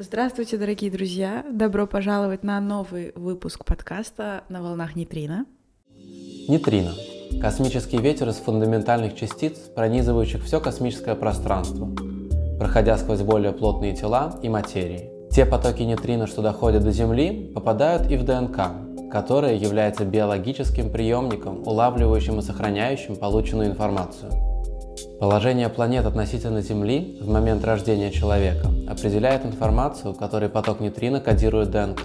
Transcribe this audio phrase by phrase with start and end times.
[0.00, 1.44] Здравствуйте, дорогие друзья!
[1.50, 5.44] Добро пожаловать на новый выпуск подкаста «На волнах нейтрино».
[6.46, 6.92] Нейтрино–
[7.40, 11.90] космический ветер из фундаментальных частиц, пронизывающих все космическое пространство,
[12.60, 15.10] проходя сквозь более плотные тела и материи.
[15.32, 21.66] Те потоки нейтрино, что доходят до Земли, попадают и в ДНК, которая является биологическим приемником,
[21.66, 24.30] улавливающим и сохраняющим полученную информацию–
[25.20, 32.02] Положение планет относительно Земли в момент рождения человека определяет информацию, которой поток нейтрино кодирует ДНК.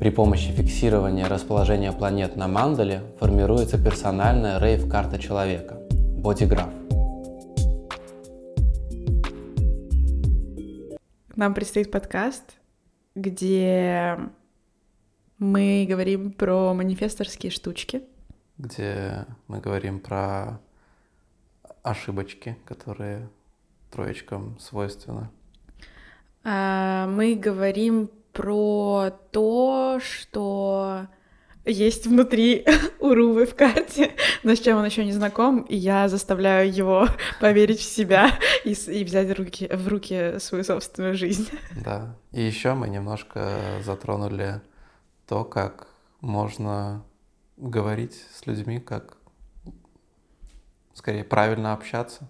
[0.00, 5.78] При помощи фиксирования расположения планет на мандале формируется персональная рейв-карта человека–
[6.18, 6.68] бодиграф.
[11.36, 12.56] Нам предстоит подкаст,
[13.14, 14.18] где
[15.38, 18.02] мы говорим про манифесторские штучки.
[18.56, 20.58] Где мы говорим про
[21.82, 23.28] ошибочки, которые
[23.90, 25.28] троечкам свойственны?
[26.44, 31.08] А, мы говорим про то, что
[31.64, 32.64] есть внутри
[33.00, 37.08] у Рувы в карте, но с чем он еще не знаком, и я заставляю его
[37.40, 38.30] поверить в себя
[38.64, 41.48] и, и взять руки, в руки свою собственную жизнь.
[41.84, 42.16] Да.
[42.32, 44.60] И еще мы немножко затронули
[45.26, 45.88] то, как
[46.20, 47.04] можно
[47.56, 49.17] говорить с людьми, как
[50.98, 52.28] скорее правильно общаться.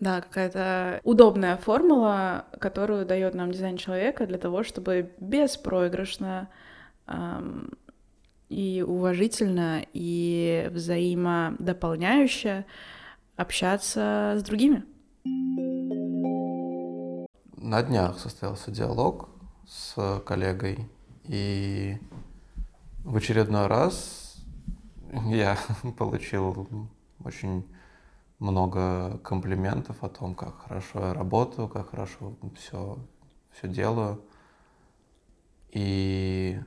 [0.00, 6.48] Да, какая-то удобная формула, которую дает нам дизайн человека для того, чтобы беспроигрышно
[7.06, 7.70] эм,
[8.48, 12.64] и уважительно и взаимодополняюще
[13.36, 14.84] общаться с другими.
[17.56, 19.28] На днях состоялся диалог
[19.68, 20.88] с коллегой,
[21.28, 21.98] и
[23.04, 24.36] в очередной раз
[25.26, 25.56] я
[25.96, 26.66] получил
[27.24, 27.64] очень
[28.42, 32.98] много комплиментов о том, как хорошо я работаю, как хорошо все,
[33.52, 34.20] все делаю.
[35.70, 36.60] И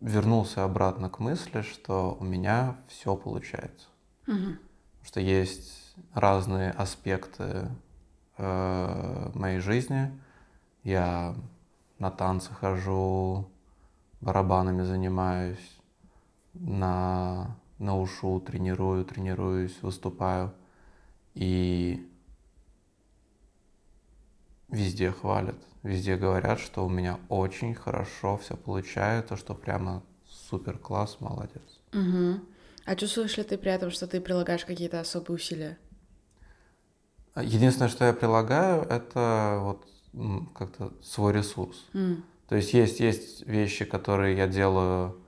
[0.00, 3.88] вернулся обратно к мысли, что у меня все получается.
[4.26, 4.56] Угу.
[5.04, 7.68] Что есть разные аспекты
[8.38, 10.18] э, моей жизни.
[10.82, 11.36] Я
[11.98, 13.48] на танцы хожу,
[14.20, 15.78] барабанами занимаюсь,
[16.54, 20.52] на на ушу, тренирую, тренируюсь, выступаю.
[21.34, 22.08] И
[24.68, 31.18] везде хвалят, везде говорят, что у меня очень хорошо все получается, что прямо супер класс,
[31.20, 31.80] молодец.
[31.92, 32.40] Угу.
[32.84, 35.78] А чувствуешь ли ты при этом, что ты прилагаешь какие-то особые усилия?
[37.36, 39.86] Единственное, что я прилагаю, это вот
[40.54, 41.86] как-то свой ресурс.
[41.94, 42.22] Mm.
[42.48, 45.21] То есть есть, есть вещи, которые я делаю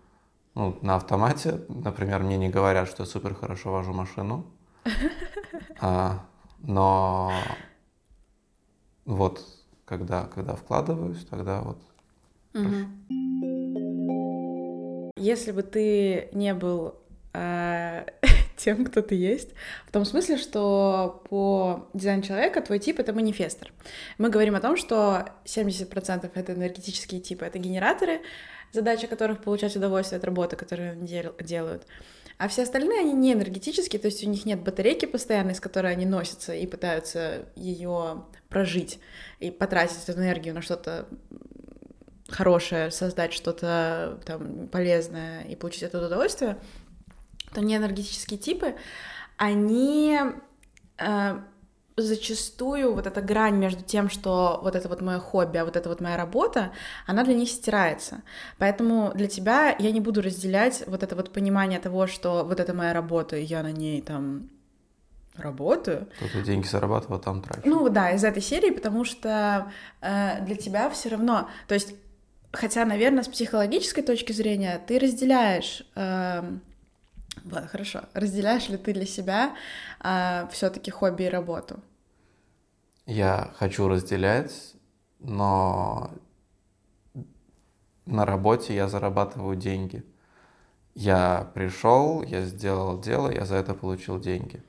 [0.54, 1.60] ну, на автомате.
[1.68, 4.46] Например, мне не говорят, что я супер хорошо вожу машину.
[5.80, 6.24] А,
[6.60, 7.32] но
[9.04, 9.44] вот
[9.84, 11.78] когда, когда вкладываюсь, тогда вот.
[12.54, 12.86] Угу.
[15.16, 16.94] Если бы ты не был
[17.34, 18.06] э,
[18.56, 19.50] тем, кто ты есть,
[19.86, 23.72] в том смысле, что по дизайну человека твой тип— это манифестор.
[24.18, 28.20] Мы говорим о том, что 70%— это энергетические типы, это генераторы,
[28.72, 31.06] задача которых получать удовольствие от работы, которую они
[31.40, 31.86] делают.
[32.36, 35.92] А все остальные, они не энергетические, то есть у них нет батарейки постоянной, с которой
[35.92, 38.98] они носятся и пытаются ее прожить
[39.38, 41.06] и потратить эту энергию на что-то
[42.28, 46.58] хорошее, создать что-то там полезное и получить этого удовольствие,
[47.54, 48.74] то не энергетические типы,
[49.36, 50.18] они
[50.98, 51.38] э,
[51.96, 55.88] зачастую вот эта грань между тем, что вот это вот мое хобби, а вот это
[55.88, 56.72] вот моя работа,
[57.06, 58.22] она для них стирается.
[58.58, 62.74] Поэтому для тебя я не буду разделять вот это вот понимание того, что вот это
[62.74, 64.50] моя работа, и я на ней там
[65.36, 66.08] работаю.
[66.18, 67.62] Тут я деньги зарабатываю, там трачу.
[67.64, 69.70] Ну да, из этой серии, потому что
[70.00, 71.94] э, для тебя все равно, то есть,
[72.52, 76.42] хотя, наверное, с психологической точки зрения ты разделяешь э,
[77.44, 78.02] Ладно, хорошо.
[78.14, 79.54] Разделяешь ли ты для себя
[80.00, 81.80] а, все-таки хобби и работу?
[83.06, 84.74] Я хочу разделять,
[85.18, 86.10] но
[88.06, 90.04] на работе я зарабатываю деньги.
[90.94, 94.62] Я пришел, я сделал дело, я за это получил деньги.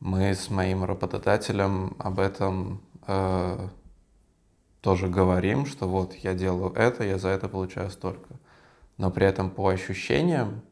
[0.00, 3.68] Мы с моим работодателем об этом э,
[4.80, 8.34] тоже говорим, что вот я делаю это, я за это получаю столько.
[8.98, 10.62] Но при этом по ощущениям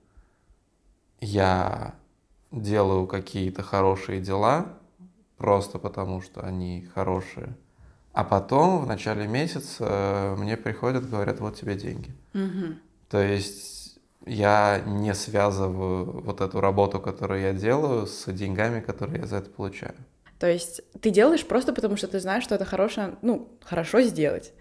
[1.20, 1.94] я
[2.50, 4.66] делаю какие-то хорошие дела,
[5.36, 7.54] просто потому что они хорошие.
[8.12, 12.12] А потом в начале месяца мне приходят, говорят, вот тебе деньги.
[12.34, 12.74] Угу.
[13.08, 19.26] То есть я не связываю вот эту работу, которую я делаю, с деньгами, которые я
[19.26, 19.94] за это получаю.
[20.38, 24.52] То есть ты делаешь просто потому, что ты знаешь, что это хорошее, ну, хорошо сделать.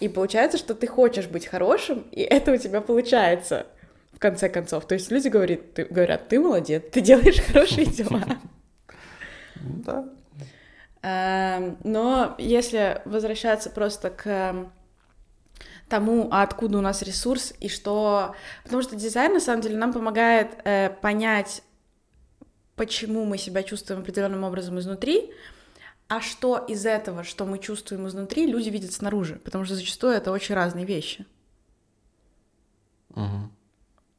[0.00, 3.66] И получается, что ты хочешь быть хорошим, и это у тебя получается
[4.24, 4.86] конце концов.
[4.86, 8.24] То есть люди говорят, ты, говорят, ты молодец, ты делаешь хорошие дела.
[9.86, 10.04] Да.
[11.02, 14.70] Эм, но если возвращаться просто к
[15.88, 18.34] тому, а откуда у нас ресурс и что...
[18.64, 21.62] Потому что дизайн, на самом деле, нам помогает э, понять,
[22.76, 25.32] почему мы себя чувствуем определенным образом изнутри,
[26.08, 30.30] а что из этого, что мы чувствуем изнутри, люди видят снаружи, потому что зачастую это
[30.30, 31.24] очень разные вещи.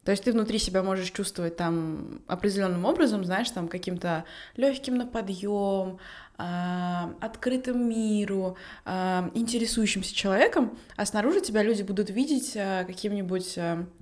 [0.06, 4.24] То есть ты внутри себя можешь чувствовать там определенным образом, знаешь, там каким-то
[4.56, 5.98] легким на подъем,
[6.38, 6.44] э,
[7.22, 8.56] открытым миру,
[8.86, 13.57] э, интересующимся человеком, а снаружи тебя люди будут видеть э, каким-нибудь,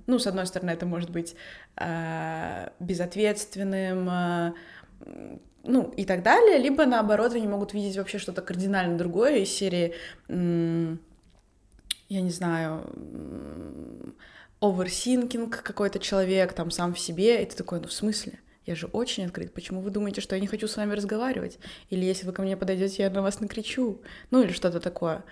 [0.06, 1.34] ну, с одной стороны, это может быть
[2.78, 4.54] безответственным,
[5.64, 9.94] ну, и так далее, либо наоборот, они могут видеть вообще что-то кардинально другое из серии,
[10.28, 12.92] я не знаю,
[14.64, 18.40] overthinking какой-то человек там сам в себе, и ты такой, ну в смысле?
[18.66, 19.52] Я же очень открыт.
[19.52, 21.58] Почему вы думаете, что я не хочу с вами разговаривать?
[21.90, 24.00] Или если вы ко мне подойдете, я на вас накричу?
[24.30, 25.22] Ну или что-то такое.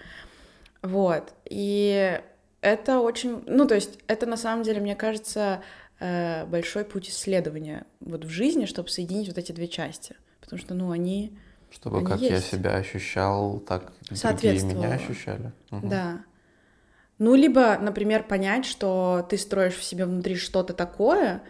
[0.82, 1.32] Вот.
[1.46, 2.20] И
[2.60, 3.42] это очень...
[3.46, 5.62] Ну, то есть это на самом деле, мне кажется,
[5.98, 10.14] э, большой путь исследования вот в жизни, чтобы соединить вот эти две части.
[10.40, 11.38] Потому что, ну, они...
[11.70, 12.32] Чтобы они как есть.
[12.32, 15.52] я себя ощущал, так другие меня ощущали.
[15.70, 15.88] Угу.
[15.88, 16.22] Да.
[17.22, 21.44] Ну, либо, например, понять, что ты строишь в себе внутри что-то такое,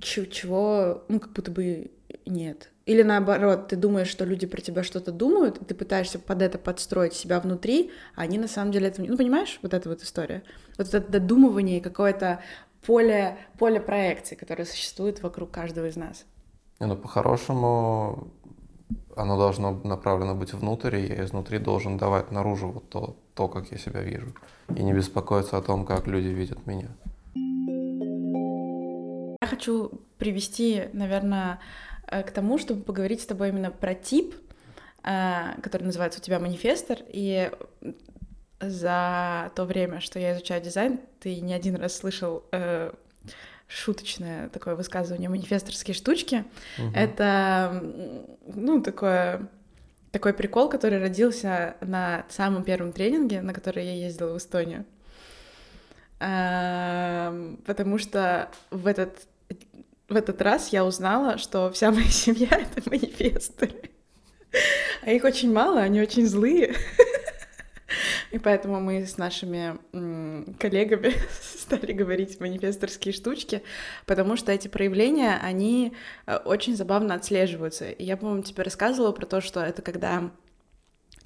[0.00, 1.90] чего, ну, как будто бы
[2.24, 2.70] нет.
[2.86, 6.56] Или наоборот, ты думаешь, что люди про тебя что-то думают, и ты пытаешься под это
[6.56, 9.02] подстроить себя внутри, а они на самом деле это...
[9.02, 10.42] Ну, понимаешь, вот эта вот история?
[10.78, 12.40] Вот это додумывание, какое-то
[12.86, 16.24] поле, поле проекции, которое существует вокруг каждого из нас.
[16.80, 18.32] Не, ну, по-хорошему,
[19.14, 23.70] оно должно направлено быть внутрь, и я изнутри должен давать наружу вот то, то, как
[23.70, 24.34] я себя вижу,
[24.76, 26.88] и не беспокоиться о том, как люди видят меня.
[29.40, 31.60] Я хочу привести, наверное,
[32.08, 34.34] э, к тому, чтобы поговорить с тобой именно про тип,
[35.04, 37.52] э, который называется у тебя манифестор, и
[38.60, 42.92] за то время, что я изучаю дизайн, ты не один раз слышал э,
[43.68, 46.44] шуточное такое высказывание манифесторские штучки.
[46.76, 46.92] Угу.
[46.92, 47.84] Это,
[48.52, 49.48] ну, такое
[50.12, 54.84] такой прикол, который родился на самом первом тренинге, на который я ездила в Эстонию.
[56.18, 59.26] Потому что в этот,
[60.08, 63.90] в этот раз я узнала, что вся моя семья— это манифесторы.
[65.02, 66.74] А их очень мало, они очень злые.
[68.30, 69.78] И поэтому мы с нашими
[70.58, 73.62] коллегами стали говорить манифесторские штучки,
[74.06, 75.94] потому что эти проявления, они
[76.26, 77.90] э, очень забавно отслеживаются.
[77.90, 80.30] И я, по-моему, тебе рассказывала про то, что это когда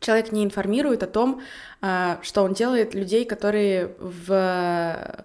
[0.00, 1.42] человек не информирует о том,
[1.80, 5.24] э, что он делает людей, которые в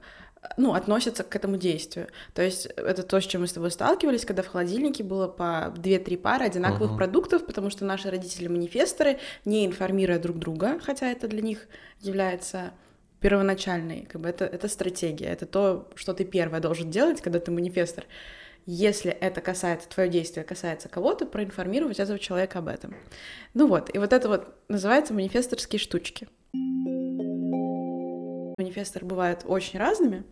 [0.57, 2.07] ну, относятся к этому действию.
[2.33, 5.71] То есть это то, с чем мы с тобой сталкивались, когда в холодильнике было по
[5.75, 6.97] 2-3 пары одинаковых uh-huh.
[6.97, 11.67] продуктов, потому что наши родители манифесторы, не информируя друг друга, хотя это для них
[12.01, 12.73] является
[13.21, 17.51] первоначальной, как бы это, это стратегия, это то, что ты первое должен делать, когда ты
[17.51, 18.05] манифестор.
[18.65, 22.95] Если это касается, твое действие касается кого-то, проинформировать этого человека об этом.
[23.53, 26.27] Ну вот, и вот это вот называется манифесторские штучки.
[28.57, 30.25] Манифесторы бывают очень разными,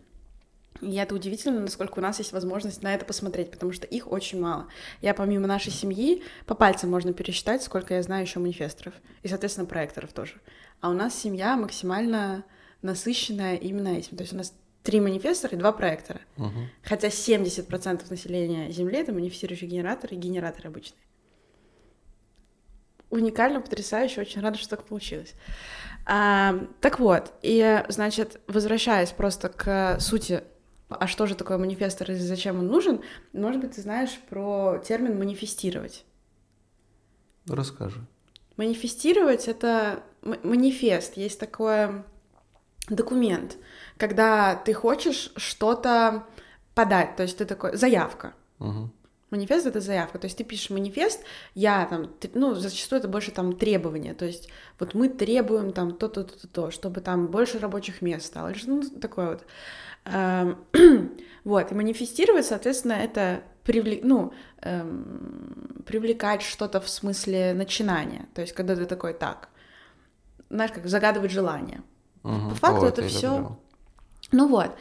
[0.80, 4.40] и это удивительно, насколько у нас есть возможность на это посмотреть, потому что их очень
[4.40, 4.68] мало.
[5.00, 9.66] Я помимо нашей семьи по пальцам можно пересчитать, сколько я знаю еще манифесторов и, соответственно,
[9.66, 10.34] проекторов тоже.
[10.80, 12.44] А у нас семья максимально
[12.82, 14.16] насыщенная именно этим.
[14.16, 14.52] То есть у нас
[14.82, 16.20] три манифестора и два проектора.
[16.36, 16.68] Угу.
[16.82, 21.00] Хотя 70% населения Земли— это манифестирующие генераторы и генераторы обычные.
[23.10, 25.34] Уникально, потрясающе, очень рада, что так получилось.
[26.06, 30.42] А, так вот, и, значит, возвращаясь просто к сути
[30.88, 33.00] а что же такое манифестор и зачем он нужен,
[33.32, 36.04] может быть, ты знаешь про термин манифестировать.
[37.46, 38.04] Расскажи.
[38.56, 42.04] Манифестировать— это манифест, есть такой
[42.88, 43.56] документ,
[43.96, 46.24] когда ты хочешь что-то
[46.74, 48.34] подать, то есть ты такой, заявка.
[48.60, 48.90] Угу.
[49.30, 51.22] Манифест— это заявка, то есть ты пишешь манифест,
[51.54, 56.24] я там, ну, зачастую это больше там требования, то есть вот мы требуем там то-то,
[56.24, 59.44] то-то, то, чтобы там больше рабочих мест стало, ну, такое вот.
[60.06, 60.58] Эм,
[61.44, 64.32] вот, и манифестировать, соответственно, это привлек, ну,
[64.62, 68.26] эм, привлекать что-то в смысле начинания.
[68.34, 69.48] То есть, когда ты такой, так,
[70.48, 71.82] знаешь, как загадывать желание.
[72.22, 72.50] Угу.
[72.50, 73.58] По факту О, это все.
[74.32, 74.76] Ну вот.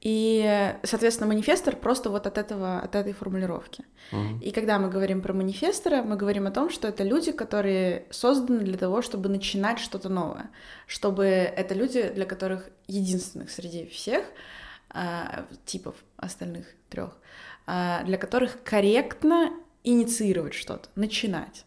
[0.00, 3.84] И, соответственно, манифестор просто вот от этого, от этой формулировки.
[4.12, 4.38] Мгм.
[4.38, 8.60] И когда мы говорим про манифестора, мы говорим о том, что это люди, которые созданы
[8.60, 10.50] для того, чтобы начинать что-то новое,
[10.86, 14.24] чтобы это люди, для которых единственных среди всех
[15.64, 17.16] типов остальных трех,
[17.66, 19.52] а, для которых корректно
[19.84, 21.64] инициировать что-то, начинать.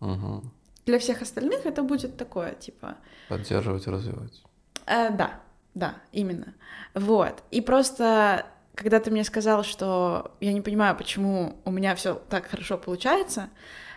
[0.00, 0.50] Мгм.
[0.86, 2.96] Для всех остальных это будет такое, типа,
[3.28, 4.42] Поддерживать развивать.
[4.86, 5.40] Э, да,
[5.74, 6.54] да, именно.
[6.94, 7.42] Вот.
[7.50, 12.46] И просто, когда ты мне сказал, что я не понимаю, почему у меня все так
[12.46, 13.50] хорошо получается,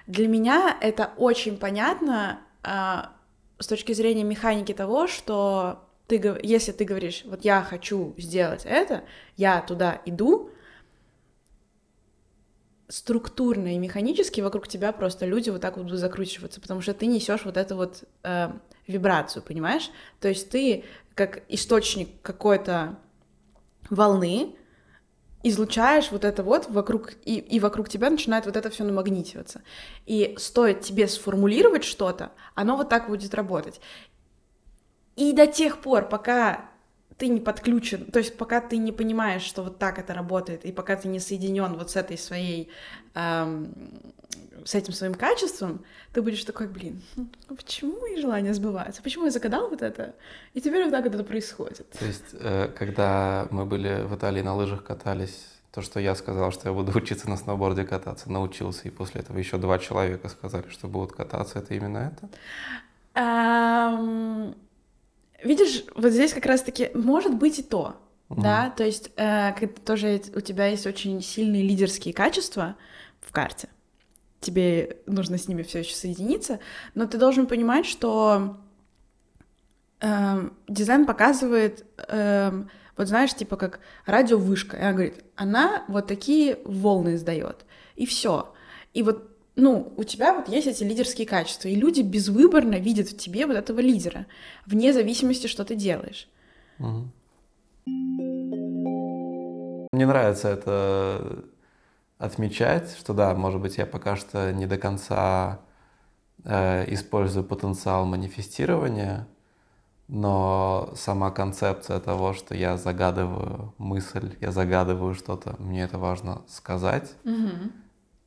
[0.07, 3.13] для меня это очень понятно а,
[3.57, 9.03] с точки зрения механики того, что ты, если ты говоришь, вот я хочу сделать это,
[9.37, 10.49] я туда иду,
[12.89, 17.05] структурно и механически вокруг тебя просто люди вот так вот будут закручиваться, потому что ты
[17.05, 18.51] несешь вот эту вот э,
[18.87, 19.89] вибрацию, понимаешь?
[20.19, 20.83] То есть ты
[21.15, 22.97] как источник какой-то
[23.89, 24.55] волны
[25.43, 29.61] излучаешь вот это вот вокруг, и, и вокруг тебя начинает вот это все намагнитиваться.
[30.05, 33.79] И стоит тебе сформулировать что-то, оно вот так будет работать.
[35.15, 36.65] И до тех пор, пока
[37.17, 40.71] ты не подключен, то есть пока ты не понимаешь, что вот так это работает, и
[40.71, 42.69] пока ты не соединен вот с этой своей,
[43.13, 43.73] эм,
[44.65, 49.03] с этим своим качеством, ты будешь такой, блин, ну почему мои желания сбываются?
[49.03, 50.15] Почему я загадал вот это?
[50.55, 51.87] И теперь вот так это происходит.
[51.91, 56.51] То есть, э, когда мы были в Италии на лыжах катались, то, что я сказал,
[56.51, 60.67] что я буду учиться на сноуборде кататься, научился, и после этого еще два человека сказали,
[60.69, 62.29] что будут кататься, это именно это?
[63.13, 64.55] Ам,
[65.43, 67.95] Видишь, вот здесь как раз-таки может быть и то,
[68.29, 68.41] Мгм.
[68.43, 69.53] да, то есть э,
[69.85, 72.75] тоже у тебя есть очень сильные лидерские качества
[73.21, 73.69] в карте,
[74.39, 76.59] тебе нужно с ними все еще соединиться,
[76.95, 78.57] но ты должен понимать, что
[79.99, 86.59] эм, дизайн показывает, эм, вот знаешь, типа как радиовышка, и она говорит, она вот такие
[86.65, 88.53] волны издает, и все.
[88.93, 93.17] И вот ну, у тебя вот есть эти лидерские качества, и люди безвыборно видят в
[93.17, 94.25] тебе вот этого лидера,
[94.65, 96.29] вне зависимости, что ты делаешь.
[96.77, 97.11] Мгм.
[99.91, 101.43] Мне нравится это
[102.17, 105.59] отмечать, что да, может быть, я пока что не до конца
[106.45, 109.27] э, использую потенциал манифестирования,
[110.07, 117.15] но сама концепция того, что я загадываю мысль, я загадываю что-то, мне это важно сказать,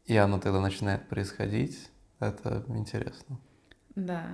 [0.07, 3.39] и оно тогда начинает происходить, это интересно.
[3.95, 4.27] Да.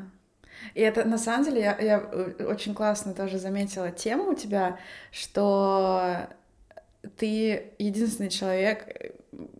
[0.74, 4.78] И это на самом деле я, я э, очень классно тоже заметила тему у тебя,
[5.10, 6.28] что
[7.16, 9.14] ты единственный человек,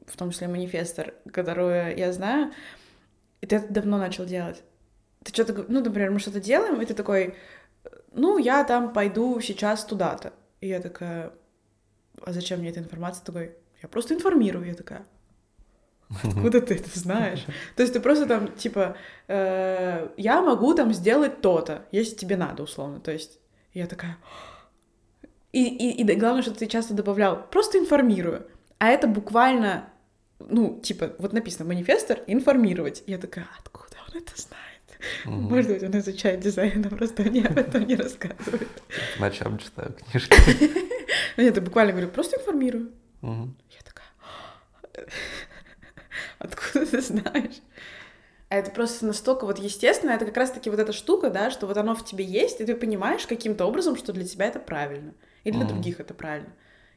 [0.07, 2.52] в том числе манифестор, которого я знаю,
[3.40, 4.62] и ты это давно начал делать.
[5.25, 7.35] Ты что-то, ну, например, мы что-то делаем, и ты такой,
[8.12, 10.33] ну, я там пойду сейчас туда-то.
[10.61, 11.33] И я такая,
[12.23, 13.25] а зачем мне эта информация?
[13.25, 14.67] Такой, я просто информирую.
[14.67, 15.07] Я такая,
[16.23, 17.45] откуда ты это знаешь?
[17.76, 18.97] То есть ты просто там, типа,
[19.29, 23.00] э, я могу там сделать то-то, если тебе надо, условно.
[23.00, 23.38] То есть
[23.73, 24.19] я такая...
[25.52, 28.47] И, и, и главное, что ты часто добавлял, просто информирую.
[28.79, 29.88] А это буквально,
[30.38, 33.02] ну, типа, вот написано манифестор информировать.
[33.09, 34.71] Я такая, откуда он это знает?
[35.25, 35.49] Мгм.
[35.49, 38.69] Может быть, он изучает дизайн, но просто мне об этом не рассказывает.
[39.19, 40.37] Ночам читаю книжки.
[41.37, 42.93] Нет, я буквально говорю, просто информирую.
[43.23, 45.07] Я такая,
[46.40, 47.61] откуда ты знаешь?
[48.49, 51.76] А это просто настолько вот естественно, это как раз-таки вот эта штука, да, что вот
[51.76, 55.52] оно в тебе есть, и ты понимаешь каким-то образом, что для тебя это правильно, и
[55.52, 55.68] для Мгм.
[55.68, 56.50] других это правильно.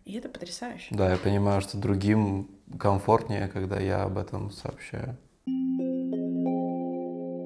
[0.06, 0.88] И это потрясающе.
[0.90, 5.16] Да, я понимаю, что другим комфортнее, когда я об этом сообщаю.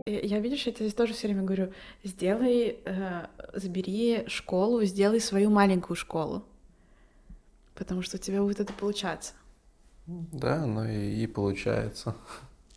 [0.07, 1.73] Я, я, видишь, я тебе тоже все время говорю,
[2.03, 6.45] сделай, э, забери школу, сделай свою маленькую школу,
[7.75, 9.33] потому что у тебя будет это получаться.
[10.07, 12.15] Да, но и, и получается,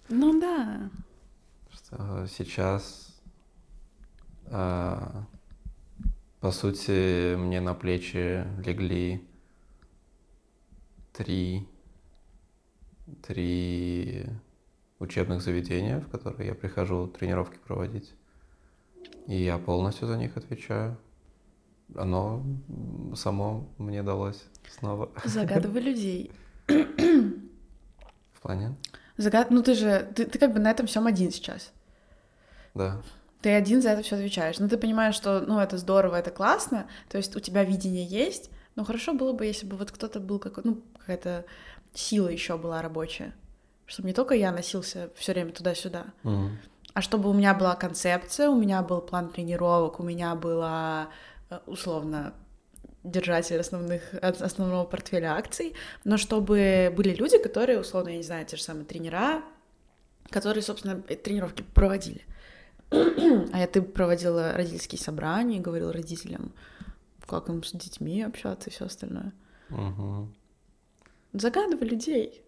[0.08, 0.90] Ну да.
[1.72, 3.20] что сейчас,
[4.46, 5.24] а,
[6.40, 9.24] по сути, мне на плечи легли
[11.12, 11.68] три,
[13.22, 14.26] три
[14.98, 18.12] учебных заведения, в которые я прихожу тренировки проводить.
[19.28, 20.98] И я полностью за них отвечаю.
[21.94, 22.44] Оно
[23.14, 25.10] само мне далось снова.
[25.24, 26.32] Загадывай людей.
[28.32, 28.76] В плане?
[29.16, 29.50] Загад...
[29.50, 31.72] Ну ты же, ты, ты как бы на этом всем один сейчас.
[32.74, 33.02] Да.
[33.42, 34.58] Ты один за это все отвечаешь.
[34.58, 38.50] Но ты понимаешь, что, ну, это здорово, это классно, то есть у тебя видение есть,
[38.76, 41.44] но хорошо было бы, если бы вот кто-то был какой ну, какая-то
[41.94, 43.34] сила еще была рабочая,
[43.86, 46.58] чтобы не только я носился все время туда-сюда, Мгм.
[46.94, 51.08] а чтобы у меня была концепция, у меня был план тренировок, у меня была
[51.48, 52.34] э, условно
[53.04, 58.56] держатель основных, основного портфеля акций, но чтобы были люди, которые, условно, я не знаю, те
[58.56, 59.42] же самые тренера,
[60.28, 62.22] которые, собственно, тренировки проводили.
[63.52, 66.52] А я ты проводила родительские собрания, говорила родителям,
[67.26, 69.32] как им с детьми общаться и все остальное.
[69.70, 70.28] Угу.
[71.32, 72.42] Загадывай людей.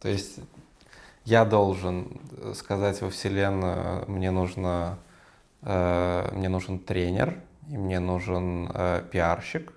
[0.00, 0.40] То есть
[1.24, 2.20] я должен
[2.54, 4.98] сказать во Вселенную, мне нужно,
[5.62, 7.40] э, мне нужен тренер,
[7.72, 9.72] и мне нужен э, пиарщик,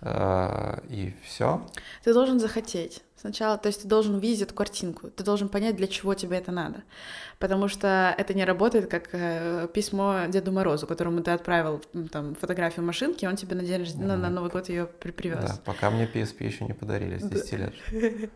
[0.00, 1.60] э, и все.
[2.02, 3.02] Ты должен захотеть.
[3.14, 6.50] Сначала, то есть ты должен увидеть эту картинку, ты должен понять, для чего тебе это
[6.50, 6.82] надо.
[7.38, 12.86] Потому что это не работает как э, письмо Деду Морозу, которому ты отправил там фотографию
[12.86, 14.16] машинки, он тебе на день рождения, mm-hmm.
[14.16, 15.44] на, Новый год ее при- привез.
[15.44, 17.74] Да, пока мне PSP еще не подарили с 10 лет.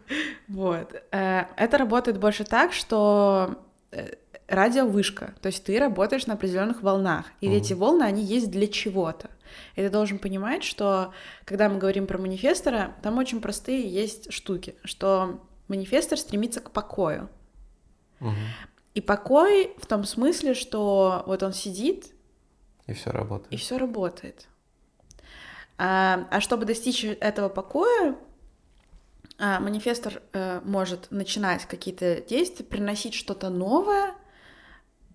[0.49, 0.95] Вот.
[1.11, 3.57] Э, это работает больше так, что
[3.91, 4.17] э,
[4.55, 9.31] радиовышка, то есть ты работаешь на определенных волнах, и эти волны, они есть для чего-то.
[9.77, 11.13] И ты должен понимать, что
[11.45, 17.29] когда мы говорим про манифестора, там очень простые есть штуки, что манифестор стремится к покою.
[18.21, 18.35] Угу.
[18.95, 22.13] И покой в том смысле, что вот он сидит.
[22.87, 23.53] И все работает.
[23.53, 24.49] И все работает.
[25.77, 28.17] А, а чтобы достичь этого покоя,
[29.39, 34.15] а, манифестор а, может начинать какие-то действия, приносить что-то новое,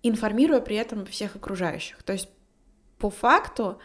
[0.02, 2.02] информируя при этом всех окружающих.
[2.02, 2.28] То есть
[2.98, 3.80] по факту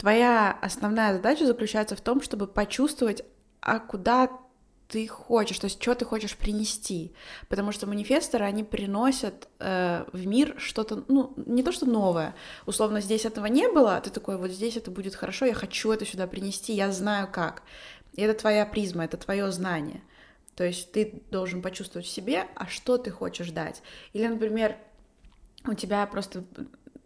[0.00, 3.22] Твоя основная задача заключается в том, чтобы почувствовать,
[3.60, 4.30] а куда
[4.88, 7.12] ты хочешь, то есть что ты хочешь принести.
[7.50, 12.34] Потому что манифесторы, они приносят э, в мир что-то, ну, не то что новое.
[12.64, 15.92] Условно, здесь этого не было, а ты такой, вот здесь это будет хорошо, я хочу
[15.92, 17.62] это сюда принести, я знаю как.
[18.14, 20.02] И это твоя призма, это твое знание.
[20.56, 23.82] То есть ты должен почувствовать в себе, а что ты хочешь дать.
[24.14, 24.78] Или, например,
[25.66, 26.44] у тебя просто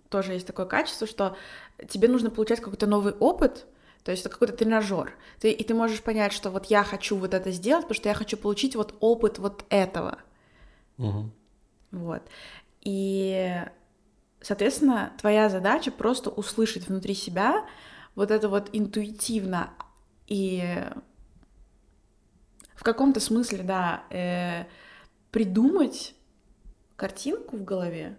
[0.09, 1.37] тоже есть такое качество, что
[1.89, 3.67] тебе нужно получать какой-то новый опыт,
[4.05, 5.17] то есть это какой-то тренажер.
[5.41, 8.15] Ты, и ты можешь понять, что вот я хочу вот это сделать, потому что я
[8.15, 10.19] хочу получить вот опыт вот этого.
[10.99, 11.31] Угу.
[11.93, 12.23] Вот.
[12.83, 13.63] И,
[14.41, 17.67] соответственно, твоя задача просто услышать внутри себя
[18.15, 19.71] вот это вот интуитивно
[20.27, 20.85] и
[22.75, 24.65] в каком-то смысле, да, э,
[25.31, 26.15] придумать
[26.97, 28.19] картинку в голове,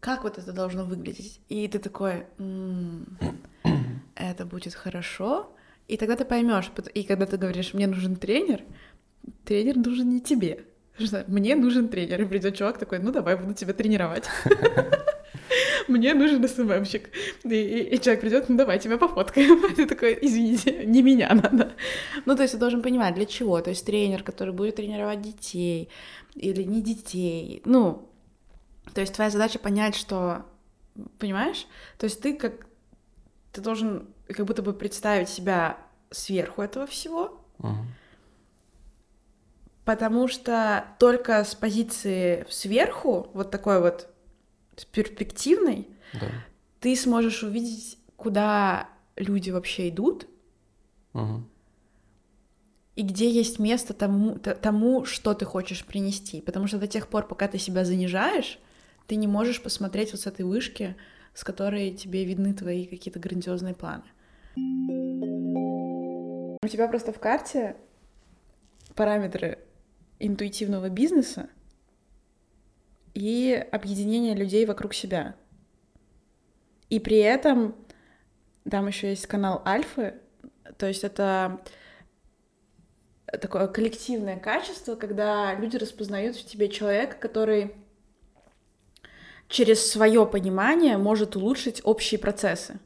[0.00, 1.40] как вот это должно выглядеть?
[1.48, 2.26] И ты такой,
[4.14, 5.54] это будет хорошо.
[5.88, 8.62] И тогда ты поймешь, и когда ты говоришь, мне нужен тренер,
[9.44, 10.64] тренер нужен не тебе.
[11.26, 12.22] Мне нужен тренер.
[12.22, 14.24] И придет чувак такой, ну давай, буду тебя тренировать.
[15.88, 17.10] Мне нужен СММщик.
[17.44, 19.74] И человек придет, ну давай, тебя пофоткаем.
[19.76, 21.72] Ты такой, извините, не меня надо.
[22.24, 23.60] Ну, то есть ты должен понимать, для чего.
[23.60, 25.88] То есть тренер, который будет тренировать детей
[26.34, 27.60] или не детей.
[27.64, 28.08] Ну,
[28.92, 30.44] то есть твоя задача понять, что...
[31.18, 31.66] Понимаешь?
[31.98, 32.66] То есть ты как...
[33.52, 35.78] Ты должен как будто бы представить себя
[36.10, 37.74] сверху этого всего, uh-huh.
[39.84, 44.08] потому что только с позиции сверху, вот такой вот
[44.92, 46.28] перспективной, да.
[46.80, 50.26] ты сможешь увидеть, куда люди вообще идут,
[51.12, 51.42] uh-huh.
[52.96, 56.40] и где есть место тому, тому, что ты хочешь принести.
[56.40, 58.58] Потому что до тех пор, пока ты себя занижаешь,
[59.06, 60.96] ты не можешь посмотреть вот с этой вышки,
[61.34, 64.04] с которой тебе видны твои какие-то грандиозные планы.
[64.56, 67.76] У тебя просто в карте
[68.94, 69.58] параметры
[70.18, 71.50] интуитивного бизнеса
[73.12, 75.34] и объединение людей вокруг себя.
[76.88, 77.74] И при этом
[78.70, 80.14] там еще есть канал Альфы,
[80.78, 81.60] то есть это
[83.26, 87.74] такое коллективное качество, когда люди распознают в тебе человека, который
[89.48, 92.78] через свое понимание может улучшить общие процессы.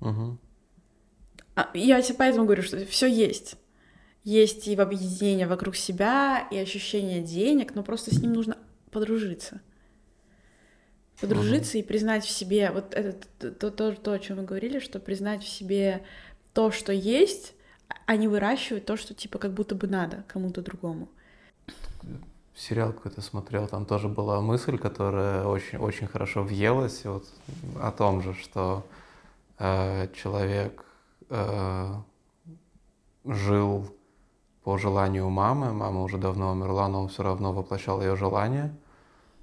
[0.00, 0.38] Угу.
[1.74, 3.56] Я тебе поэтому говорю, что все есть.
[4.22, 8.56] Есть и в объединении вокруг себя, и ощущение денег, но просто с ним нужно
[8.90, 9.60] подружиться.
[11.20, 11.84] Подружиться угу.
[11.84, 15.42] и признать в себе, вот это то, то, то, о чем мы говорили, что признать
[15.42, 16.02] в себе
[16.52, 17.54] то, что есть,
[18.06, 21.08] а не выращивать то, что типа как будто бы надо кому-то другому
[22.60, 27.24] сериал какой-то смотрел, там тоже была мысль, которая очень, очень хорошо въелась, вот
[27.80, 28.84] о том же, что
[29.58, 30.84] э, человек
[31.30, 31.94] э,
[33.24, 33.86] жил
[34.62, 38.76] по желанию мамы, мама уже давно умерла, но он все равно воплощал ее желание,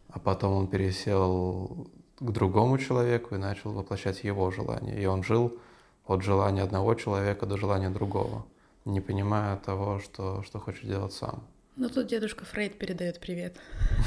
[0.10, 1.88] а потом он пересел
[2.20, 5.58] к другому человеку и начал воплощать его желание, и он жил
[6.06, 8.46] от желания одного человека до желания другого,
[8.86, 11.42] не понимая того, что, что хочет делать сам.
[11.78, 13.56] Ну тут дедушка Фрейд передает привет.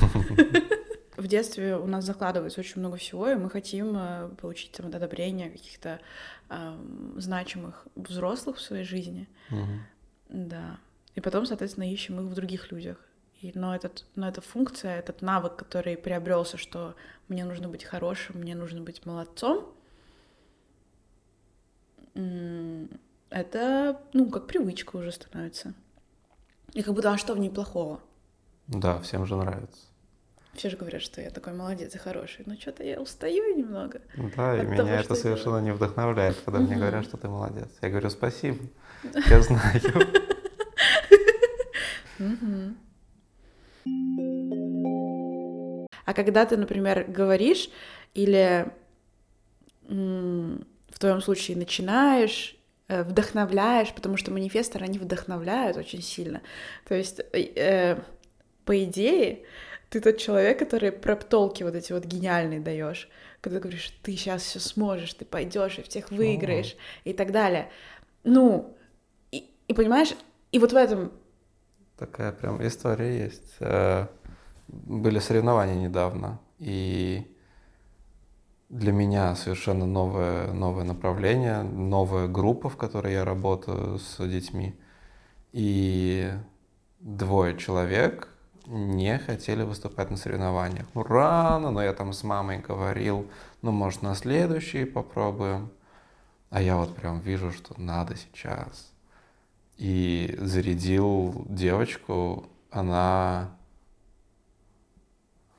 [1.17, 5.51] В детстве у нас закладывается очень много всего, и мы хотим э, получить там одобрение
[5.51, 6.01] каких-то
[7.17, 9.29] значимых взрослых в своей жизни.
[10.29, 10.81] Да.
[11.15, 12.97] И потом, соответственно, ищем их в других людях.
[13.41, 16.97] И, но, этот, но эта функция, этот навык, который приобрелся, что
[17.29, 19.73] мне нужно быть хорошим, мне нужно быть молодцом,
[23.31, 25.73] это, ну, как привычка уже становится.
[26.73, 28.01] И как будто, а что в ней плохого?
[28.67, 29.81] Да, всем же нравится.
[30.55, 34.01] Все же говорят, что я такой молодец и хороший, но что-то я устаю немного.
[34.37, 37.69] Да, и меня это совершенно не вдохновляет, когда мне говорят, что ты молодец.
[37.81, 38.59] Я говорю спасибо,
[39.29, 39.81] я знаю.
[46.05, 47.71] А когда ты, например, говоришь
[48.15, 48.67] или
[49.89, 52.60] в твоем случае начинаешь
[53.05, 56.43] вдохновляешь, потому что манифесторы, они вдохновляют очень сильно.
[56.89, 58.01] То есть, э,
[58.65, 59.45] по идее,
[59.91, 63.09] ты тот человек, который проптолки вот эти вот гениальные даешь,
[63.41, 67.71] когда ты говоришь, ты сейчас все сможешь, ты пойдешь и всех выиграешь и так далее.
[68.23, 68.77] Ну,
[69.33, 70.15] и, и понимаешь,
[70.53, 71.13] и вот в этом...
[71.97, 73.57] Такая прям история есть.
[73.61, 74.07] Э,
[74.69, 77.27] были соревнования недавно, и
[78.71, 84.79] для меня совершенно новое, новое направление, новая группа, в которой я работаю с детьми.
[85.53, 86.33] И
[87.01, 88.29] двое человек
[88.67, 90.87] не хотели выступать на соревнованиях.
[90.95, 93.27] Ну, рано, но я там с мамой говорил,
[93.61, 95.71] ну, может, на следующий попробуем.
[96.51, 98.93] А я вот прям вижу, что надо сейчас.
[99.79, 103.51] И зарядил девочку, она,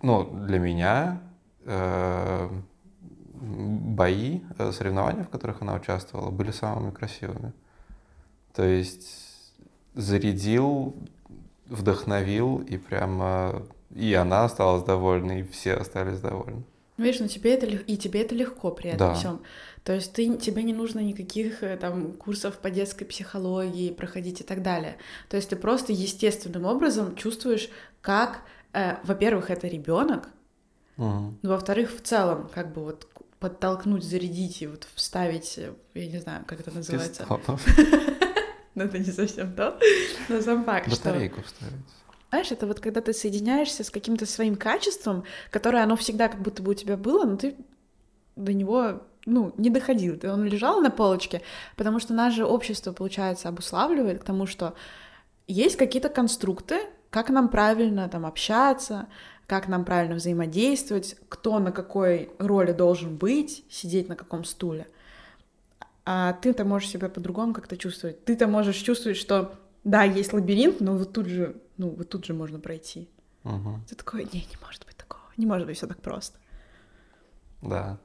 [0.02, 1.22] ну, для меня
[1.66, 2.50] э,
[3.42, 7.54] бои, э, соревнования, в которых она участвовала, были самыми красивыми.
[8.54, 9.54] То есть
[9.96, 10.96] зарядил,
[11.68, 13.64] вдохновил, и прямо
[13.96, 16.64] и она осталась довольна, и все остались довольны.
[16.98, 19.14] Ну, видишь, ну тебе это и тебе это легко при этом да.
[19.16, 19.42] всем.
[19.84, 24.44] То есть ты, тебе не нужно никаких э, там курсов по детской психологии проходить и
[24.44, 24.98] так далее.
[25.28, 27.70] То есть ты просто естественным образом чувствуешь,
[28.02, 28.42] как,
[28.74, 30.30] э, во-первых, это ребенок,
[30.98, 31.34] угу.
[31.42, 33.08] во-вторых, в целом, как бы вот
[33.42, 37.26] подтолкнуть, зарядить и вот вставить, э, я не знаю, как это называется.
[38.76, 39.78] Но это не совсем то,
[40.30, 41.74] но сам факт, Батарейку вставить.
[42.30, 46.64] Знаешь, это вот когда ты соединяешься с каким-то своим качеством, которое оно всегда как будто
[46.64, 47.58] бы у тебя было, но ты
[48.38, 51.42] до него ну, не доходил, ты он лежал на полочке,
[51.76, 54.74] потому что наше общество, получается, обуславливает к тому, что
[55.48, 59.08] есть какие-то конструкты, как нам правильно там общаться,
[59.52, 64.88] как нам правильно взаимодействовать, кто на какой роли должен быть, сидеть на каком стуле.
[66.06, 68.24] А ты-то можешь себя по-другому как-то чувствовать.
[68.24, 72.34] Ты-то можешь чувствовать, что да, есть лабиринт, но вот тут же, ну, вот тут же
[72.34, 73.10] можно пройти.
[73.44, 73.82] Угу.
[73.90, 75.24] Ты такой, не, не может быть такого.
[75.36, 76.38] Не может быть все так просто.
[77.62, 77.98] Да.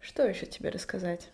[0.00, 1.28] Что еще тебе рассказать?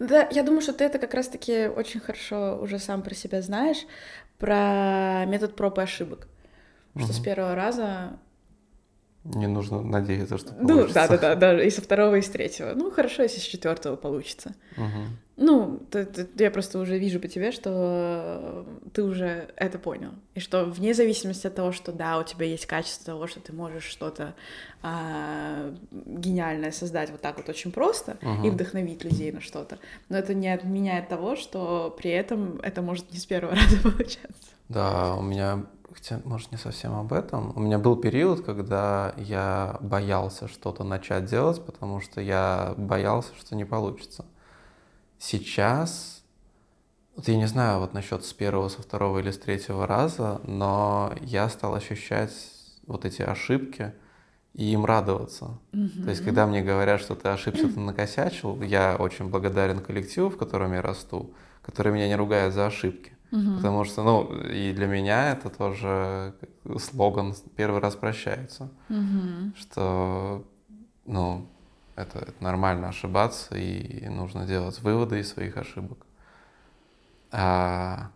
[0.00, 3.86] Да, я думаю, что ты это как раз-таки очень хорошо уже сам про себя знаешь,
[4.38, 6.28] про метод проб и ошибок.
[6.94, 7.04] Угу.
[7.04, 8.18] Что с первого раза
[9.34, 10.76] не нужно надеяться, что получится.
[10.76, 12.72] Ну, да, да, да, да, и со второго, и с третьего.
[12.74, 14.54] Ну, хорошо, если с четвертого получится.
[14.76, 15.02] Угу.
[15.38, 20.12] Ну, ты, ты, я просто уже вижу по тебе, что ты уже это понял.
[20.34, 23.52] И что вне зависимости от того, что да, у тебя есть качество того, что ты
[23.52, 24.34] можешь что-то
[24.82, 28.46] а, гениальное создать вот так вот очень просто угу.
[28.46, 29.78] и вдохновить людей на что-то.
[30.08, 34.56] Но это не отменяет того, что при этом это может не с первого раза получаться.
[34.68, 37.52] Да, у меня хотя, может, не совсем об этом.
[37.56, 43.56] У меня был период, когда я боялся что-то начать делать, потому что я боялся, что
[43.56, 44.26] не получится.
[45.18, 46.22] Сейчас,
[47.16, 51.14] вот я не знаю вот насчет с первого, со второго или с третьего раза, но
[51.22, 52.32] я стал ощущать
[52.86, 53.94] вот эти ошибки
[54.52, 55.58] и им радоваться.
[55.72, 56.04] Mm-hmm.
[56.04, 60.36] То есть, когда мне говорят, что ты ошибся, ты накосячил, я очень благодарен коллективу, в
[60.36, 63.15] котором я расту, который меня не ругает за ошибки.
[63.32, 63.56] Угу.
[63.56, 66.34] Потому что, ну, и для меня это тоже
[66.78, 68.70] слоган «первый раз прощается».
[68.88, 69.56] Угу.
[69.56, 70.44] Что,
[71.04, 71.46] ну,
[71.96, 76.06] это, это нормально ошибаться, и нужно делать выводы из своих ошибок.
[77.32, 78.10] А,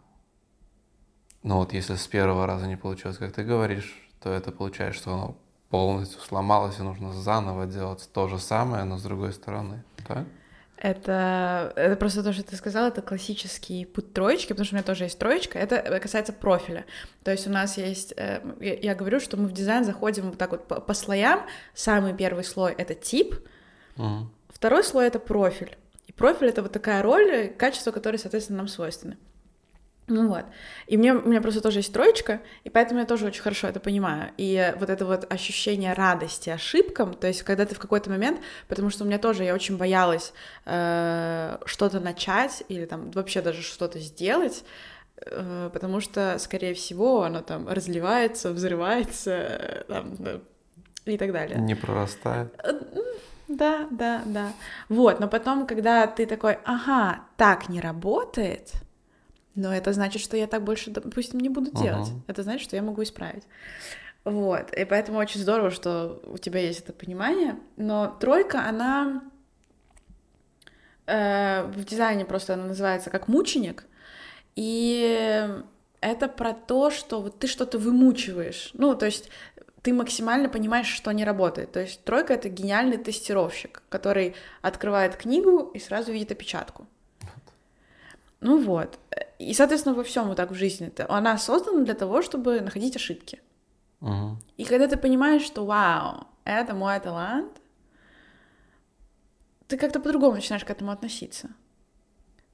[1.42, 5.14] ну вот если с первого раза не получилось, как ты говоришь, то это получается, что
[5.14, 5.36] оно
[5.70, 10.26] полностью сломалось, и нужно заново делать то же самое, но с другой стороны, так?
[10.80, 14.82] Это, это просто то, что ты сказала, это классический путь троечки, потому что у меня
[14.82, 15.58] тоже есть троечка.
[15.58, 16.86] Это касается профиля.
[17.22, 18.14] То есть у нас есть...
[18.16, 21.46] Э, я говорю, что мы в дизайн заходим вот так вот по, по слоям.
[21.74, 23.34] Самый первый слой— это тип,
[23.96, 24.24] uh-huh.
[24.48, 25.76] второй слой— это профиль.
[26.06, 29.18] И профиль— это вот такая роль, качество, которое, соответственно, нам свойственны.
[30.10, 30.44] Ну вот.
[30.88, 33.78] И мне, у меня просто тоже есть троечка, и поэтому я тоже очень хорошо это
[33.78, 34.32] понимаю.
[34.36, 38.90] И вот это вот ощущение радости ошибкам, то есть когда ты в какой-то момент, потому
[38.90, 40.32] что у меня тоже, я очень боялась
[40.66, 44.64] э, что-то начать или там вообще даже что-то сделать,
[45.16, 50.16] э, потому что, скорее всего, оно там разливается, взрывается э, там,
[51.04, 51.56] и так далее.
[51.56, 52.52] Не прорастает.
[52.64, 52.72] Э,
[53.46, 54.52] да, да, да.
[54.88, 58.72] Вот, но потом, когда ты такой, ага, так не работает,
[59.60, 62.08] но это значит, что я так больше, допустим, не буду делать.
[62.08, 62.20] Uh-huh.
[62.26, 63.44] Это значит, что я могу исправить.
[64.24, 67.56] Вот, и поэтому очень здорово, что у тебя есть это понимание.
[67.76, 69.22] Но тройка, она
[71.06, 73.84] э, в дизайне просто она называется как мученик,
[74.56, 75.48] и
[76.00, 78.70] это про то, что вот ты что-то вымучиваешь.
[78.74, 79.30] Ну, то есть
[79.82, 81.72] ты максимально понимаешь, что не работает.
[81.72, 86.86] То есть тройка— это гениальный тестировщик, который открывает книгу и сразу видит опечатку.
[88.40, 88.98] Ну вот.
[89.40, 90.92] И, соответственно, во всем вот так в жизни.
[91.08, 93.40] Она создана для того, чтобы находить ошибки.
[94.02, 94.36] Угу.
[94.58, 97.50] И когда ты понимаешь, что вау, это мой талант,
[99.66, 101.48] ты как-то по-другому начинаешь к этому относиться.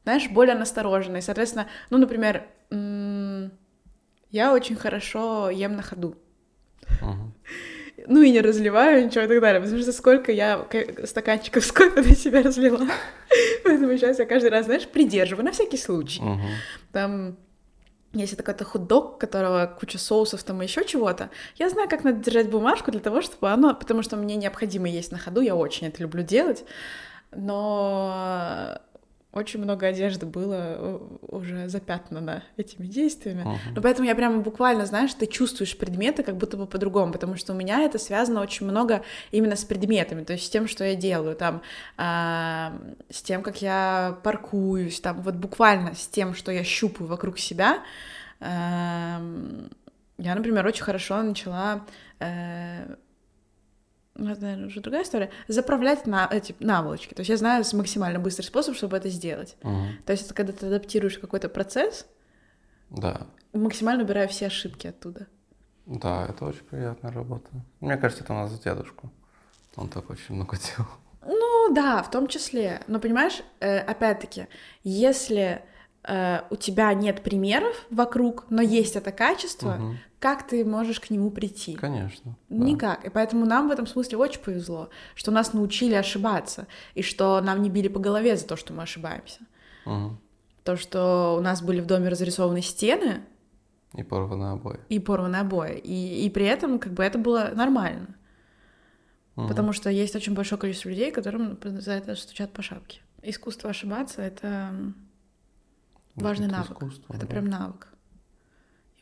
[0.05, 1.17] Знаешь, более настороженно.
[1.17, 2.47] И, соответственно, ну, например,
[4.31, 6.17] я очень хорошо ем на ходу.
[7.03, 7.33] Угу.
[8.07, 9.63] Ну и не разливаю ничего и так далее.
[9.63, 10.67] Потому что сколько я
[11.05, 12.87] стаканчиков с кофе на себя разлила.
[13.65, 16.23] Поэтому сейчас я каждый раз, знаешь, придерживаю на всякий случай.
[16.23, 16.41] Угу.
[16.93, 17.37] Там
[18.13, 22.49] если такой-то хот-дог, которого куча соусов там и еще чего-то, я знаю, как надо держать
[22.49, 23.75] бумажку для того, чтобы оно...
[23.75, 26.65] Потому что мне необходимо есть на ходу, я очень это люблю делать,
[27.33, 28.79] но
[29.37, 33.43] очень много одежды было э, уже запятнано этими действиями.
[33.43, 33.75] Uh-huh.
[33.75, 37.53] Но поэтому я прямо буквально, знаешь, ты чувствуешь предметы как будто бы по-другому, потому что
[37.53, 40.95] у меня это связано очень много именно с предметами, то есть с тем, что я
[40.95, 41.61] делаю, там,
[41.99, 42.79] э,
[43.11, 47.83] с тем, как я паркуюсь, там, вот буквально с тем, что я щупаю вокруг себя.
[48.41, 49.19] Э,
[50.19, 51.85] я, например, очень хорошо начала
[52.21, 52.97] э,
[54.19, 57.15] это, наверное, уже другая история, заправлять на эти наволочки.
[57.15, 59.57] То есть я знаю максимально быстрый способ, чтобы это сделать.
[59.63, 59.83] Угу.
[60.05, 62.07] То есть это когда ты адаптируешь какой-то процесс,
[62.91, 63.27] да.
[63.53, 65.27] максимально убираю все ошибки оттуда.
[65.87, 67.49] Да, это очень приятная работа.
[67.81, 69.11] Мне кажется, это у нас дедушку.
[69.77, 70.91] Он так очень много делал.
[71.25, 72.83] Ну да, в том числе.
[72.87, 74.47] Но понимаешь, э, опять-таки,
[74.83, 75.63] если
[76.05, 79.97] э, у тебя нет примеров вокруг, но есть это качество, угу.
[80.27, 81.77] Как ты можешь к нему прийти?
[81.77, 82.37] Конечно.
[82.49, 83.03] Никак.
[83.03, 83.07] Да.
[83.07, 87.63] И поэтому нам в этом смысле очень повезло, что нас научили ошибаться, и что нам
[87.63, 89.39] не били по голове за то, что мы ошибаемся.
[89.85, 90.19] Угу.
[90.65, 93.23] То, что у нас были в доме разрисованы стены.
[93.95, 94.81] И порваны обои.
[94.89, 95.79] И порваны обои.
[95.79, 98.09] И, и при этом как бы это было нормально.
[99.37, 99.47] Угу.
[99.47, 103.01] Потому что есть очень большое количество людей, которым за это стучат по шапке.
[103.23, 104.73] Искусство ошибаться— это
[106.17, 106.73] Важный навык.
[106.73, 107.27] Искусство, это да.
[107.29, 107.96] прям навык.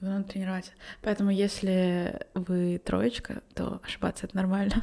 [0.05, 0.73] Его надо тренировать.
[1.01, 4.83] Поэтому, если вы троечка, то ошибаться это нормально.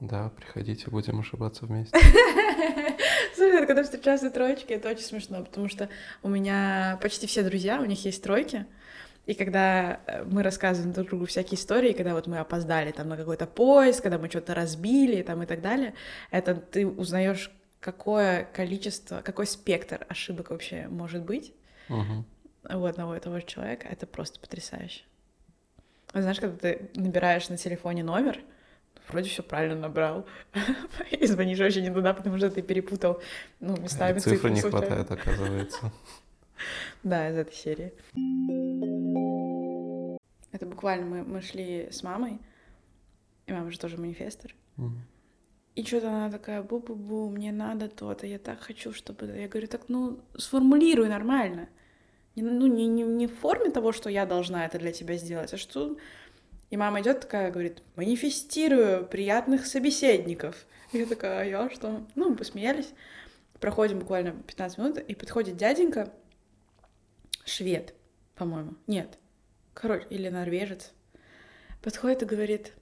[0.00, 1.96] Да, приходите, будем ошибаться вместе.
[3.36, 5.88] Слушай, когда встречаются троечки, это очень смешно, потому что
[6.24, 8.66] у меня почти все друзья, у них есть тройки,
[9.26, 13.16] и когда э, мы рассказываем друг другу всякие истории, когда вот мы опоздали там на
[13.16, 15.94] какой-то поезд, когда мы что-то разбили там и так далее,
[16.32, 21.54] это ты узнаешь какое количество, какой спектр ошибок вообще может быть
[21.88, 22.24] угу.
[22.68, 25.02] У одного и того же человека, это просто потрясающе.
[26.14, 28.40] Знаешь, когда ты набираешь на телефоне номер,
[29.08, 30.26] вроде все правильно набрал,
[31.10, 33.20] и звонишь вообще не туда, потому что ты перепутал
[33.60, 34.36] ну, местами цифры.
[34.36, 35.92] Цифры не хватает, оказывается.
[37.02, 37.92] Да, из этой серии.
[40.52, 42.38] Это буквально мы, мы шли с мамой,
[43.46, 44.54] и мама же тоже манифестор.
[45.74, 49.26] И что-то она такая, бу-бу-бу, мне надо то-то, я так хочу, чтобы...
[49.26, 51.68] Я говорю, так, ну, сформулируй нормально.
[52.34, 55.56] Ну, не, не, не в форме того, что я должна это для тебя сделать, а
[55.56, 55.96] что...
[56.70, 60.64] И мама идет такая, говорит, манифестирую приятных собеседников.
[60.92, 62.06] Я такая, а я что?
[62.14, 62.94] Ну, мы посмеялись.
[63.60, 66.10] Проходим буквально 15 минут, и подходит дяденька,
[67.44, 67.94] швед,
[68.34, 68.74] по-моему.
[68.86, 69.18] Нет,
[69.74, 70.92] короче, или норвежец.
[71.82, 72.72] Подходит и говорит,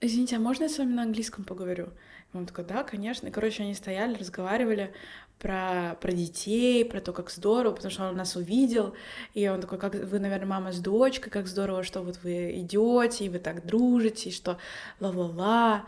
[0.00, 1.88] извините, а можно я с вами на английском поговорю?
[2.32, 3.26] И он такой, да, конечно.
[3.26, 4.92] И, короче, они стояли, разговаривали
[5.38, 8.94] про, про детей, про то, как здорово, потому что он нас увидел,
[9.34, 13.24] и он такой, как вы, наверное, мама с дочкой, как здорово, что вот вы идете,
[13.24, 14.58] и вы так дружите, и что
[15.00, 15.84] ла-ла-ла.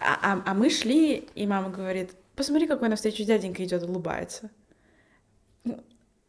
[0.00, 4.50] А, а, а мы шли, и мама говорит, посмотри, какой навстречу дяденька идет, улыбается.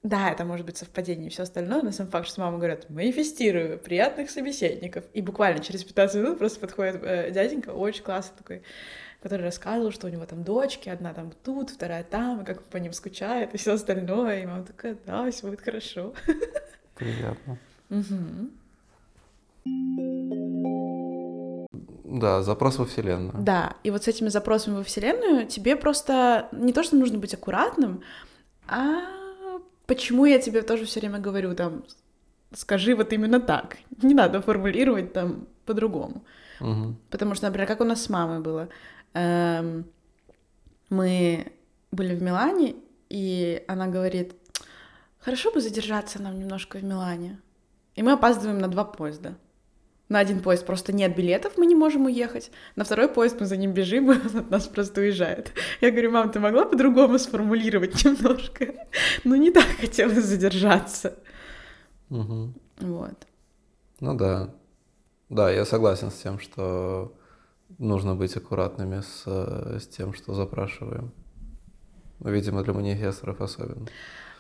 [0.04, 3.80] Да, это может быть совпадение и все остальное, но сам факт, что мама говорит, манифестирую
[3.80, 5.06] приятных собеседников.
[5.14, 8.64] И буквально через 15 минут просто подходит э, дяденька, очень классный такой,
[9.24, 12.76] который рассказывал, что у него там дочки, одна там тут, вторая там, и как по
[12.76, 14.42] ним скучает, и все остальное.
[14.42, 16.14] И мама такая, да, все будет хорошо.
[16.96, 17.58] Приятно.
[22.04, 23.34] Да, запрос во Вселенную.
[23.40, 27.34] Да, и вот с этими запросами во Вселенную тебе просто не то, что нужно быть
[27.34, 28.04] аккуратным,
[28.68, 29.04] а
[29.86, 31.86] почему я тебе тоже все время говорю, там,
[32.54, 33.78] скажи вот именно так.
[34.02, 36.24] Не надо формулировать там по-другому.
[36.60, 36.98] Мгм.
[37.10, 38.68] Потому что, например, как у нас с мамой было.
[39.14, 39.86] Эм,
[40.90, 41.52] мы
[41.92, 42.76] были в Милане,
[43.10, 44.36] и она говорит,
[45.20, 47.40] хорошо бы задержаться нам немножко в Милане.
[47.96, 49.36] И мы опаздываем на два поезда.
[50.10, 52.52] На один поезд просто нет билетов, мы не можем уехать.
[52.76, 55.52] На второй поезд мы за ним бежим, и он от нас просто уезжает.
[55.82, 58.74] Я говорю, мам, ты могла по-другому сформулировать немножко?
[59.24, 61.18] Ну, не так хотелось задержаться.
[62.10, 62.54] Мгм.
[62.80, 63.28] Вот.
[64.00, 64.54] Ну да.
[65.30, 67.14] Да, я согласен с тем, что
[67.78, 71.12] нужно быть аккуратными с, э, с тем, что запрашиваем.
[72.20, 73.88] Видимо, для манифесторов особенно.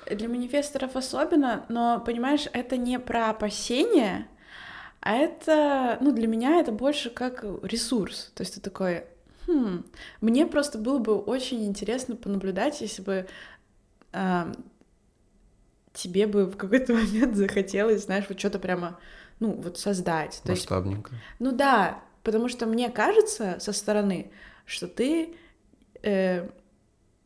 [0.09, 4.27] Для манифесторов особенно, но, понимаешь, это не про опасения,
[5.01, 8.31] а это, ну, для меня это больше как ресурс.
[8.35, 9.05] То есть ты такой,
[9.47, 9.85] хм,
[10.21, 13.27] мне просто было бы очень интересно понаблюдать, если бы
[14.13, 14.51] а,
[15.93, 18.99] тебе бы в какой-то момент захотелось, знаешь, вот что-то прямо,
[19.39, 20.41] ну, вот создать.
[20.43, 21.11] То есть Масштабненько.
[21.39, 24.31] ну да, потому что мне кажется со стороны,
[24.65, 25.35] что ты
[26.01, 26.49] э,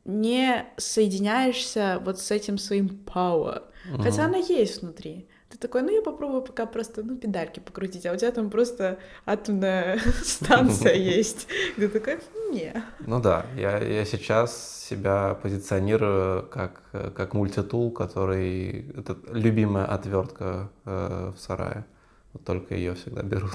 [0.05, 3.63] не соединяешься вот с этим своим power.
[3.97, 4.35] Хотя Мгм.
[4.35, 5.27] она есть внутри.
[5.49, 8.99] Ты такой, ну я попробую пока просто, ну, педальки покрутить, а у тебя там просто
[9.25, 11.47] атомная станция есть.
[11.77, 12.83] Ты такой, «М, не.
[12.99, 18.89] Ну да, я, я сейчас себя позиционирую как, как мультитул, который...
[18.97, 21.85] Это любимая отвертка э, в сарае.
[22.33, 23.51] Вот только ее всегда берут.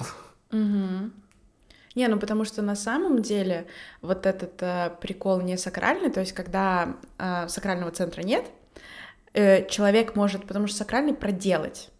[0.51, 1.13] Мгм.
[1.95, 3.67] Не, ну потому что на самом деле
[4.01, 8.47] вот этот э, прикол не сакральный, то есть когда э, сакрального центра нет,
[9.35, 11.91] э, человек может, потому что сакральный проделать.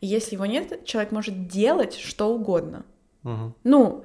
[0.00, 2.84] И если его нет, человек может делать что угодно.
[3.22, 3.54] Мгм.
[3.64, 4.04] Ну,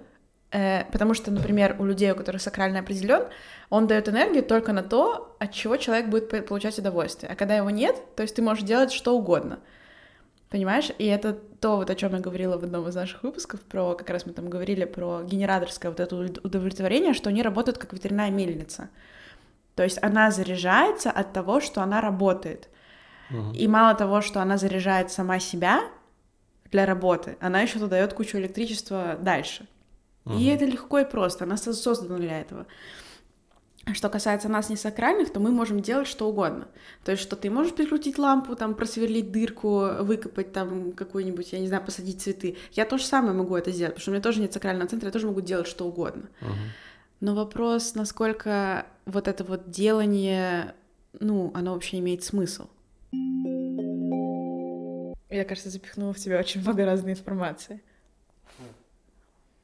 [0.52, 3.24] э, потому что, например, у людей, у которых сакральный определен,
[3.70, 7.32] он дает энергию только на то, от чего человек будет по- получать удовольствие.
[7.32, 9.60] А когда его нет, то есть ты можешь делать что угодно.
[10.52, 10.92] Понимаешь?
[11.00, 14.10] И это то, вот о чем я говорила в одном из наших выпусков, про как
[14.10, 18.30] раз мы там говорили про генераторское вот это уд- удовлетворение, что они работают как ветряная
[18.32, 18.90] мельница.
[19.76, 22.68] То есть она заряжается от того, что она работает.
[23.54, 25.84] И мало того, что она заряжает сама себя
[26.70, 29.68] для работы, она еще дает кучу электричества дальше.
[30.26, 30.50] И Мгм.
[30.50, 32.66] это легко и просто, она со- создана для этого.
[33.86, 36.68] А Что касается нас не сакральных, то мы можем делать что угодно.
[37.04, 41.68] То есть, что ты можешь прикрутить лампу, там, просверлить дырку, выкопать там какую-нибудь, я не
[41.68, 42.58] знаю, посадить цветы.
[42.74, 45.08] Я то же самое могу это сделать, потому что у меня тоже нет сакрального центра,
[45.08, 46.30] я тоже могу делать что угодно.
[46.42, 46.52] Мгм.
[47.22, 50.76] Но вопрос, насколько вот это вот делание,
[51.20, 52.68] ну, оно вообще имеет смысл.
[55.30, 57.82] Я, кажется, запихнула в тебя очень много разной информации.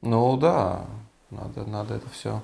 [0.00, 0.86] Ну да,
[1.30, 2.42] надо, надо это все.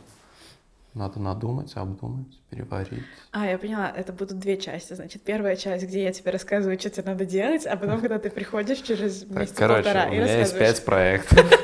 [0.95, 3.03] Надо надумать, обдумать, переварить.
[3.33, 4.93] А, я поняла, это будут две части.
[4.95, 8.31] Значит, первая часть, где я тебе рассказываю, что тебе надо делать, а потом, когда ты
[8.31, 11.45] приходишь через Так, месяца короче, полтора у и меня есть пять проектов.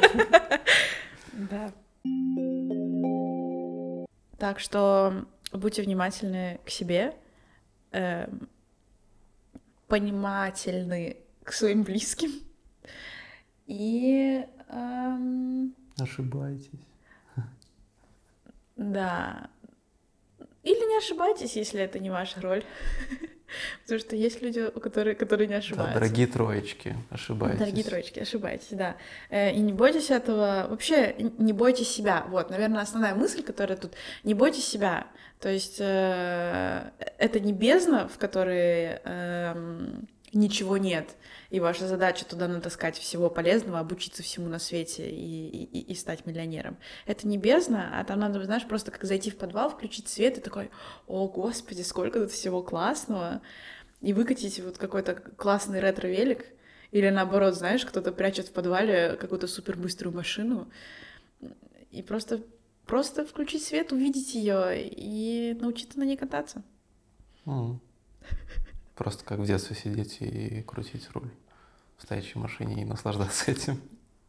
[1.50, 1.72] Да.
[4.38, 7.14] Так что будьте внимательны к себе,
[7.92, 8.48] эм,
[9.88, 12.30] понимательны к своим близким
[13.66, 16.68] и эм, Ошибаетесь.
[18.80, 19.50] Да.
[20.62, 22.64] Или не ошибайтесь, если это не ваша роль.
[23.82, 25.94] Потому что есть люди, которые, которые не Да, ошибаются.
[25.94, 27.58] дорогие троечки, ошибаетесь.
[27.58, 28.96] Дорогие троечки, ошибаетесь, да.
[29.30, 32.24] Э, И не бойтесь этого, вообще не бойтесь себя.
[32.28, 33.92] Вот, наверное, основная мысль, которая тут,
[34.24, 35.06] не бойтесь себя.
[35.40, 41.16] То есть э, это не бездна, в которой эм, ничего нет,
[41.50, 46.26] и ваша задача туда натаскать всего полезного, обучиться всему на свете и, и, и стать
[46.26, 46.76] миллионером.
[47.06, 50.40] Это не бездна, а там надо, знаешь, просто как зайти в подвал, включить свет и
[50.40, 50.70] такой,
[51.06, 53.42] о, господи, сколько тут всего классного,
[54.00, 56.46] и выкатить вот какой-то классный ретро-велик,
[56.90, 60.70] или наоборот, знаешь, кто-то прячет в подвале какую-то супербыструю машину,
[61.90, 62.40] и просто,
[62.86, 66.62] просто включить свет, увидеть ее и научиться на ней кататься.
[67.44, 67.80] Мгм.
[69.00, 71.30] Просто как в детстве сидеть и крутить руль
[71.96, 73.80] в стоящей машине и наслаждаться этим.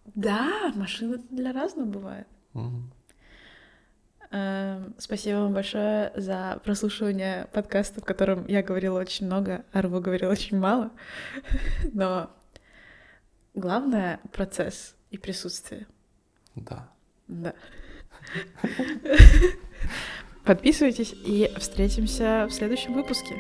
[0.05, 2.27] Да, машины для разного бывает.
[4.31, 9.99] Эм, Спасибо вам большое за прослушивание подкаста, в котором я говорила очень много, а Рво
[9.99, 10.91] говорил очень мало.
[11.91, 12.31] Но
[13.53, 15.85] главное— процесс и присутствие.
[16.55, 16.89] Да.
[17.27, 17.53] Да.
[20.45, 23.35] Подписывайтесь и встретимся в следующем выпуске.